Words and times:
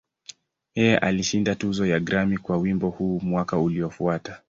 Yeye 0.75 0.97
alishinda 0.97 1.55
tuzo 1.55 1.85
ya 1.85 1.99
Grammy 1.99 2.37
kwa 2.37 2.57
wimbo 2.57 2.89
huu 2.89 3.19
mwaka 3.19 3.57
uliofuata. 3.57 4.39